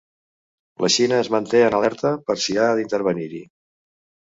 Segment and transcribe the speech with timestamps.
[0.85, 3.45] La Xina es manté en alerta per si ha d’intervenir-hi.